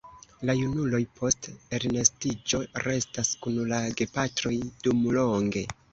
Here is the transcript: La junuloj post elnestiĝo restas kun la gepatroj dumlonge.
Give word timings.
La 0.49 0.53
junuloj 0.59 1.01
post 1.19 1.49
elnestiĝo 1.79 2.61
restas 2.87 3.33
kun 3.45 3.61
la 3.73 3.83
gepatroj 4.01 4.55
dumlonge. 4.89 5.65